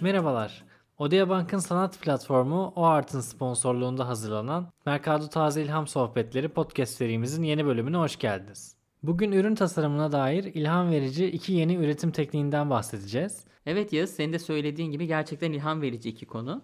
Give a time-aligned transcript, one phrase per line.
[0.00, 0.64] Merhabalar.
[0.98, 7.66] Odea Bank'ın sanat platformu O Art'ın sponsorluğunda hazırlanan Mercado Taze İlham Sohbetleri podcast serimizin yeni
[7.66, 8.76] bölümüne hoş geldiniz.
[9.02, 13.44] Bugün ürün tasarımına dair ilham verici iki yeni üretim tekniğinden bahsedeceğiz.
[13.66, 16.62] Evet Yağız, senin de söylediğin gibi gerçekten ilham verici iki konu.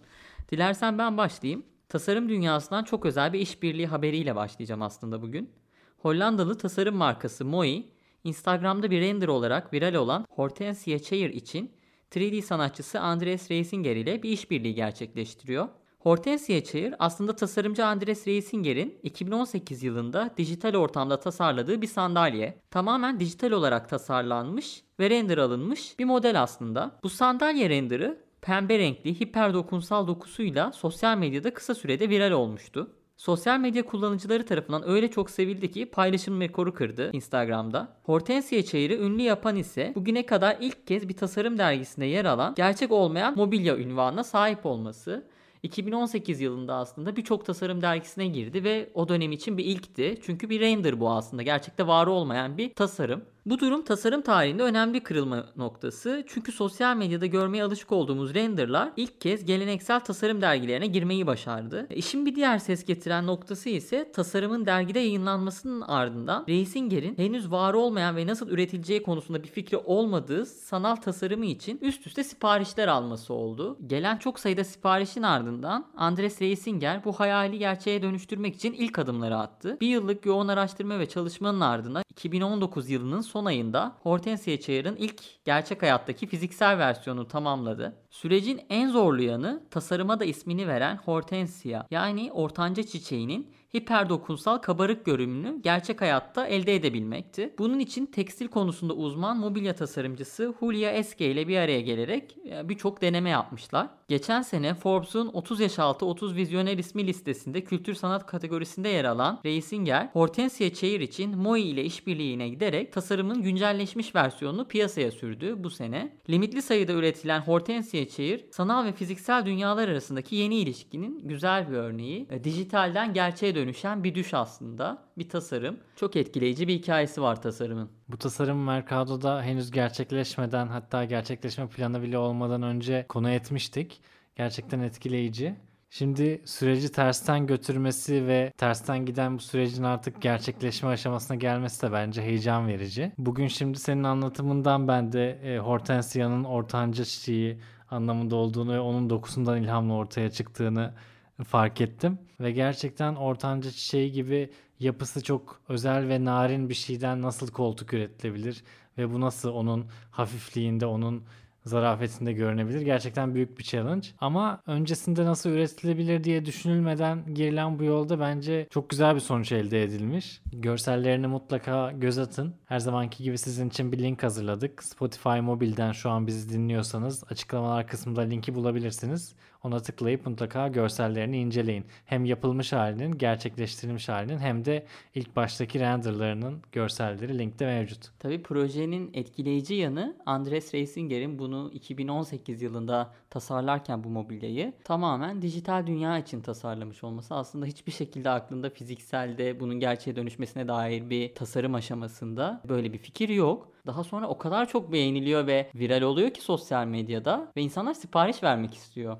[0.50, 1.64] Dilersen ben başlayayım.
[1.88, 5.50] Tasarım dünyasından çok özel bir işbirliği haberiyle başlayacağım aslında bugün.
[5.98, 7.84] Hollandalı tasarım markası Moi,
[8.24, 11.70] Instagram'da bir render olarak viral olan Hortensia Chair için
[12.16, 15.68] 3D sanatçısı Andres Reisinger ile bir işbirliği gerçekleştiriyor.
[15.98, 22.58] Hortensia Chair aslında tasarımcı Andres Reisinger'in 2018 yılında dijital ortamda tasarladığı bir sandalye.
[22.70, 26.98] Tamamen dijital olarak tasarlanmış ve render alınmış bir model aslında.
[27.02, 32.90] Bu sandalye renderı pembe renkli hiper dokunsal dokusuyla sosyal medyada kısa sürede viral olmuştu.
[33.16, 37.96] Sosyal medya kullanıcıları tarafından öyle çok sevildi ki paylaşım rekoru kırdı Instagram'da.
[38.02, 42.92] Hortensia çayırı ünlü yapan ise bugüne kadar ilk kez bir tasarım dergisinde yer alan gerçek
[42.92, 45.26] olmayan mobilya ünvanına sahip olması.
[45.62, 50.18] 2018 yılında aslında birçok tasarım dergisine girdi ve o dönem için bir ilkti.
[50.22, 51.42] Çünkü bir render bu aslında.
[51.42, 53.24] Gerçekte var olmayan bir tasarım.
[53.46, 56.24] Bu durum tasarım tarihinde önemli bir kırılma noktası.
[56.28, 61.86] Çünkü sosyal medyada görmeye alışık olduğumuz renderlar ilk kez geleneksel tasarım dergilerine girmeyi başardı.
[61.90, 68.16] İşin bir diğer ses getiren noktası ise tasarımın dergide yayınlanmasının ardından Reisinger'in henüz var olmayan
[68.16, 73.78] ve nasıl üretileceği konusunda bir fikri olmadığı sanal tasarımı için üst üste siparişler alması oldu.
[73.86, 79.78] Gelen çok sayıda siparişin ardından Andres Reisinger bu hayali gerçeğe dönüştürmek için ilk adımları attı.
[79.80, 85.82] Bir yıllık yoğun araştırma ve çalışmanın ardından 2019 yılının son ayında Hortensia Chayer'ın ilk gerçek
[85.82, 87.96] hayattaki fiziksel versiyonu tamamladı.
[88.10, 95.04] Sürecin en zorlu yanı tasarıma da ismini veren Hortensia yani ortanca çiçeğinin hiper dokunsal kabarık
[95.04, 97.54] görünümünü gerçek hayatta elde edebilmekti.
[97.58, 103.02] Bunun için tekstil konusunda uzman mobilya tasarımcısı Julia Eske ile bir araya gelerek e, birçok
[103.02, 103.88] deneme yapmışlar.
[104.08, 109.40] Geçen sene Forbes'un 30 yaş altı 30 vizyoner ismi listesinde kültür sanat kategorisinde yer alan
[109.44, 116.16] Reisinger, Hortensia Chair için Moi ile işbirliğine giderek tasarımın güncelleşmiş versiyonunu piyasaya sürdü bu sene.
[116.30, 122.28] Limitli sayıda üretilen Hortensia Chair, sanal ve fiziksel dünyalar arasındaki yeni ilişkinin güzel bir örneği.
[122.44, 125.76] Dijitalden gerçeğe dönüşen bir düş aslında, bir tasarım.
[125.96, 127.90] Çok etkileyici bir hikayesi var tasarımın.
[128.08, 134.00] Bu tasarım Mercado'da henüz gerçekleşmeden hatta gerçekleşme planı bile olmadan önce konu etmiştik.
[134.36, 135.54] Gerçekten etkileyici.
[135.90, 142.22] Şimdi süreci tersten götürmesi ve tersten giden bu sürecin artık gerçekleşme aşamasına gelmesi de bence
[142.22, 143.12] heyecan verici.
[143.18, 147.58] Bugün şimdi senin anlatımından ben de e, Hortensia'nın ortanca çiçeği
[147.90, 150.94] anlamında olduğunu ve onun dokusundan ilhamla ortaya çıktığını
[151.42, 152.18] fark ettim.
[152.40, 154.50] Ve gerçekten ortanca çiçeği gibi
[154.80, 158.64] yapısı çok özel ve narin bir şeyden nasıl koltuk üretilebilir
[158.98, 161.24] ve bu nasıl onun hafifliğinde, onun
[161.64, 162.80] zarafetinde görünebilir.
[162.80, 164.08] Gerçekten büyük bir challenge.
[164.20, 169.82] Ama öncesinde nasıl üretilebilir diye düşünülmeden girilen bu yolda bence çok güzel bir sonuç elde
[169.82, 170.42] edilmiş.
[170.52, 172.54] Görsellerini mutlaka göz atın.
[172.66, 174.84] Her zamanki gibi sizin için bir link hazırladık.
[174.84, 179.34] Spotify mobilden şu an bizi dinliyorsanız açıklamalar kısmında linki bulabilirsiniz.
[179.64, 181.84] Ona tıklayıp mutlaka görsellerini inceleyin.
[182.04, 188.10] Hem yapılmış halinin, gerçekleştirilmiş halinin hem de ilk baştaki renderlarının görselleri linkte mevcut.
[188.18, 196.18] Tabii projenin etkileyici yanı Andres Reisinger'in bunu 2018 yılında tasarlarken bu mobilyayı tamamen dijital dünya
[196.18, 202.60] için tasarlamış olması aslında hiçbir şekilde aklında fizikselde bunun gerçeğe dönüşmesine dair bir tasarım aşamasında
[202.68, 203.68] böyle bir fikir yok.
[203.86, 208.42] Daha sonra o kadar çok beğeniliyor ve viral oluyor ki sosyal medyada ve insanlar sipariş
[208.42, 209.16] vermek istiyor.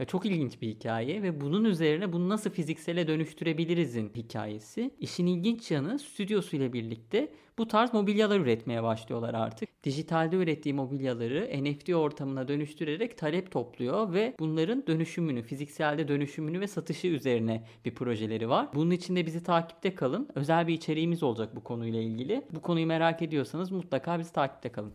[0.00, 4.90] Ve çok ilginç bir hikaye ve bunun üzerine bunu nasıl fiziksele dönüştürebilirizin hikayesi.
[5.00, 9.84] İşin ilginç yanı stüdyosu ile birlikte bu tarz mobilyalar üretmeye başlıyorlar artık.
[9.84, 17.06] Dijitalde ürettiği mobilyaları NFT ortamına dönüştürerek talep topluyor ve bunların dönüşümünü, fizikselde dönüşümünü ve satışı
[17.06, 18.68] üzerine bir projeleri var.
[18.74, 20.28] Bunun için de bizi takipte kalın.
[20.34, 22.42] Özel bir içeriğimiz olacak bu konuyla ilgili.
[22.54, 24.92] Bu konuyu merak ediyorsanız mutlaka bizi takipte kalın.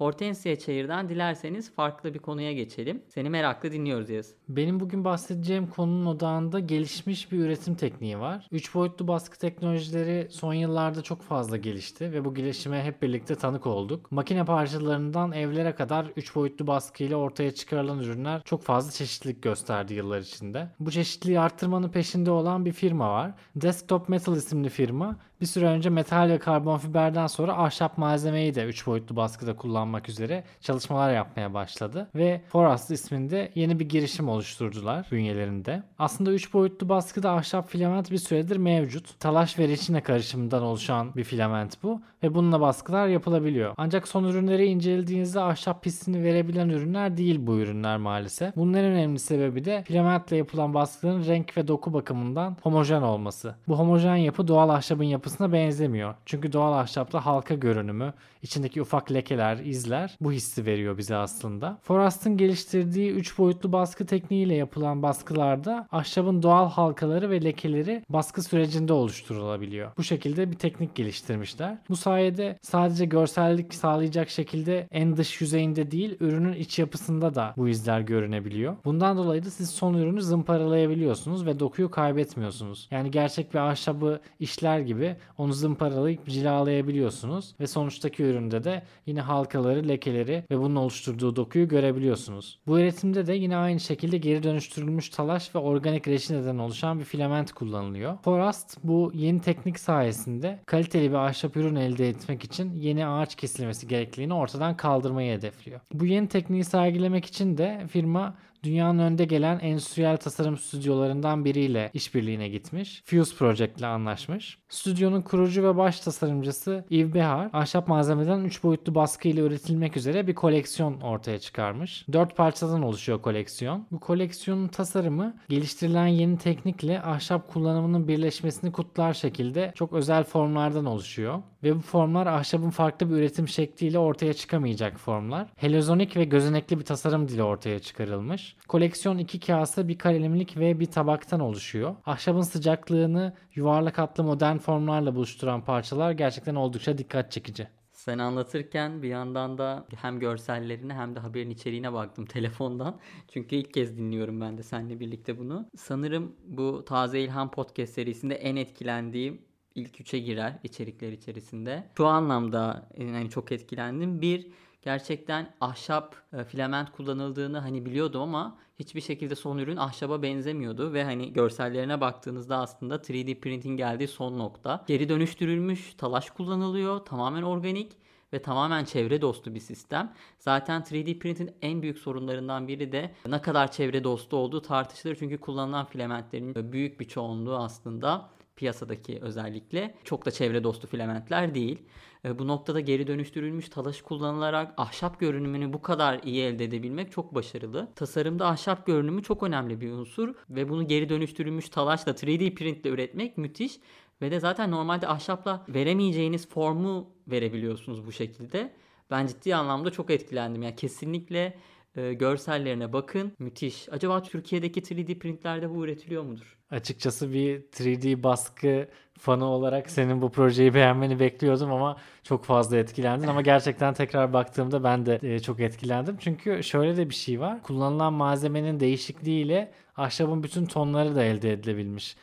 [0.00, 3.02] Hortensia Çayır'dan dilerseniz farklı bir konuya geçelim.
[3.08, 4.34] Seni merakla dinliyoruz Yaz.
[4.48, 8.48] Benim bugün bahsedeceğim konunun odağında gelişmiş bir üretim tekniği var.
[8.52, 13.66] 3 boyutlu baskı teknolojileri son yıllarda çok fazla gelişti ve bu gelişime hep birlikte tanık
[13.66, 14.12] olduk.
[14.12, 20.20] Makine parçalarından evlere kadar 3 boyutlu baskıyla ortaya çıkarılan ürünler çok fazla çeşitlilik gösterdi yıllar
[20.20, 20.68] içinde.
[20.80, 23.34] Bu çeşitliliği arttırmanın peşinde olan bir firma var.
[23.56, 28.64] Desktop Metal isimli firma Bir süre önce metal ve karbon fiberden sonra ahşap malzemeyi de
[28.64, 35.06] 3 boyutlu baskıda kullanmak üzere çalışmalar yapmaya başladı ve Forast isminde yeni bir girişim oluşturdular
[35.12, 35.82] bünyelerinde.
[35.98, 39.20] Aslında 3 boyutlu baskıda ahşap filament bir süredir mevcut.
[39.20, 43.74] Talaş ve reçine karışımından oluşan bir filament bu ve bununla baskılar yapılabiliyor.
[43.76, 48.56] Ancak son ürünleri incelediğinizde ahşap pistini verebilen ürünler değil bu ürünler maalesef.
[48.56, 53.54] Bunun en önemli sebebi de filamentle yapılan baskıların renk ve doku bakımından homojen olması.
[53.68, 56.14] Bu homojen yapı doğal ahşabın yapısına benzemiyor.
[56.26, 58.12] Çünkü doğal ahşapta halka görünümü,
[58.42, 61.78] içindeki ufak lekeler, izler bu hissi veriyor bize aslında.
[61.82, 68.92] Forast'ın geliştirdiği 3 boyutlu baskı tekniğiyle yapılan baskılarda ahşabın doğal halkaları ve lekeleri baskı sürecinde
[68.92, 69.90] oluşturulabiliyor.
[69.96, 71.78] Bu şekilde bir teknik geliştirmişler.
[71.88, 77.68] Bu sayede sadece görsellik sağlayacak şekilde en dış yüzeyinde değil ürünün iç yapısında da bu
[77.68, 78.76] izler görünebiliyor.
[78.84, 82.88] Bundan dolayı da siz son ürünü zımparalayabiliyorsunuz ve dokuyu kaybetmiyorsunuz.
[82.90, 89.88] Yani gerçek bir ahşabı işler gibi onu zımparalayıp cilalayabiliyorsunuz ve sonuçtaki üründe de yine halkaları,
[89.88, 92.58] lekeleri ve bunun oluşturduğu dokuyu görebiliyorsunuz.
[92.66, 97.52] Bu üretimde de yine aynı şekilde geri dönüştürülmüş talaş ve organik reçineden oluşan bir filament
[97.52, 98.18] kullanılıyor.
[98.24, 103.88] Forast bu yeni teknik sayesinde kaliteli bir ahşap ürün elde etmek için yeni ağaç kesilmesi
[103.88, 105.80] gerekliliğini ortadan kaldırmayı hedefliyor.
[105.92, 112.48] Bu yeni tekniği sergilemek için de firma dünyanın önde gelen endüstriyel tasarım stüdyolarından biriyle işbirliğine
[112.48, 113.02] gitmiş.
[113.04, 114.58] Fuse Project ile anlaşmış.
[114.68, 120.26] Stüdyonun kurucu ve baş tasarımcısı Yves Behar, ahşap malzemeden 3 boyutlu baskı ile üretilmek üzere
[120.26, 122.06] bir koleksiyon ortaya çıkarmış.
[122.12, 123.86] 4 parçadan oluşuyor koleksiyon.
[123.90, 131.42] Bu koleksiyonun tasarımı geliştirilen yeni teknikle ahşap kullanımının birleşmesini kutlar şekilde çok özel formlardan oluşuyor.
[131.62, 135.48] Ve bu formlar ahşabın farklı bir üretim şekliyle ortaya çıkamayacak formlar.
[135.56, 138.56] Helezonik ve gözenekli bir tasarım dili ortaya çıkarılmış.
[138.68, 141.96] Koleksiyon iki kase, bir kalemlik ve bir tabaktan oluşuyor.
[142.06, 147.68] Ahşabın sıcaklığını yuvarlak hatlı modern formlarla buluşturan parçalar gerçekten oldukça dikkat çekici.
[147.92, 152.98] Sen anlatırken bir yandan da hem görsellerine hem de haberin içeriğine baktım telefondan.
[153.28, 155.68] Çünkü ilk kez dinliyorum ben de seninle birlikte bunu.
[155.76, 161.88] Sanırım bu Taze İlham Podcast serisinde en etkilendiğim ilk üçe girer içerikler içerisinde.
[161.96, 164.20] Şu anlamda yani çok etkilendim.
[164.20, 164.46] Bir,
[164.82, 171.04] gerçekten ahşap e, filament kullanıldığını hani biliyordum ama hiçbir şekilde son ürün ahşaba benzemiyordu ve
[171.04, 174.84] hani görsellerine baktığınızda aslında 3D printing geldiği son nokta.
[174.86, 177.04] Geri dönüştürülmüş talaş kullanılıyor.
[177.04, 177.92] Tamamen organik
[178.32, 180.12] ve tamamen çevre dostu bir sistem.
[180.38, 185.16] Zaten 3D printin en büyük sorunlarından biri de ne kadar çevre dostu olduğu tartışılır.
[185.16, 191.82] Çünkü kullanılan filamentlerin büyük bir çoğunluğu aslında piyasadaki özellikle çok da çevre dostu filamentler değil.
[192.24, 197.34] E, bu noktada geri dönüştürülmüş talaş kullanılarak ahşap görünümünü bu kadar iyi elde edebilmek çok
[197.34, 197.88] başarılı.
[197.96, 203.38] Tasarımda ahşap görünümü çok önemli bir unsur ve bunu geri dönüştürülmüş talaşla 3D printle üretmek
[203.38, 203.80] müthiş.
[204.22, 208.74] Ve de zaten normalde ahşapla veremeyeceğiniz formu verebiliyorsunuz bu şekilde.
[209.10, 210.62] Ben ciddi anlamda çok etkilendim.
[210.62, 211.58] Yani kesinlikle
[211.96, 213.32] e, görsellerine bakın.
[213.38, 213.88] Müthiş.
[213.92, 216.56] Acaba Türkiye'deki 3D printlerde bu üretiliyor mudur?
[216.70, 218.88] Açıkçası bir 3D baskı
[219.18, 224.84] fanı olarak senin bu projeyi beğenmeni bekliyordum ama çok fazla etkilendin ama gerçekten tekrar baktığımda
[224.84, 226.16] ben de e, çok etkilendim.
[226.20, 227.62] Çünkü şöyle de bir şey var.
[227.62, 232.16] Kullanılan malzemenin değişikliğiyle ahşabın bütün tonları da elde edilebilmiş.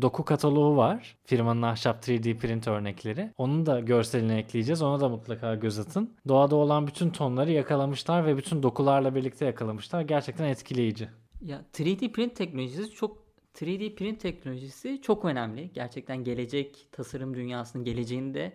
[0.00, 1.16] Doku kataloğu var.
[1.24, 3.30] Firmanın ahşap 3D print örnekleri.
[3.38, 4.82] Onun da görselini ekleyeceğiz.
[4.82, 6.14] Ona da mutlaka göz atın.
[6.28, 10.00] Doğada olan bütün tonları yakalamışlar ve bütün dokularla birlikte yakalamışlar.
[10.00, 11.08] Gerçekten etkileyici.
[11.40, 13.22] Ya 3D print teknolojisi çok
[13.54, 15.70] 3D print teknolojisi çok önemli.
[15.74, 18.52] Gerçekten gelecek tasarım dünyasının geleceğinde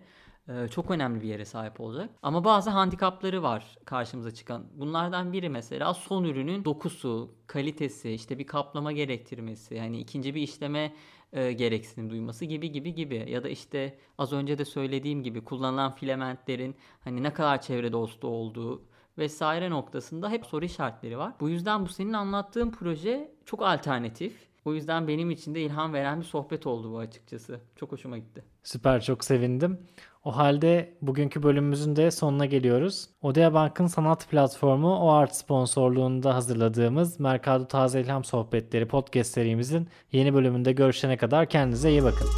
[0.48, 2.10] e, çok önemli bir yere sahip olacak.
[2.22, 4.66] Ama bazı handikapları var karşımıza çıkan.
[4.74, 10.92] Bunlardan biri mesela son ürünün dokusu, kalitesi, işte bir kaplama gerektirmesi, yani ikinci bir işleme
[11.32, 15.94] e, gereksinim duyması gibi gibi gibi ya da işte az önce de söylediğim gibi kullanılan
[15.94, 18.82] filamentlerin hani ne kadar çevre dostu olduğu
[19.18, 21.32] vesaire noktasında hep soru işaretleri var.
[21.40, 24.48] Bu yüzden bu senin anlattığın proje çok alternatif.
[24.64, 27.60] O yüzden benim için de ilham veren bir sohbet oldu bu açıkçası.
[27.76, 28.44] Çok hoşuma gitti.
[28.62, 29.78] Süper çok sevindim.
[30.28, 33.08] O halde bugünkü bölümümüzün de sonuna geliyoruz.
[33.22, 40.72] Odea Bank'ın sanat platformu OART sponsorluğunda hazırladığımız Mercado Taze İlham Sohbetleri podcast serimizin yeni bölümünde
[40.72, 42.28] görüşene kadar kendinize iyi bakın.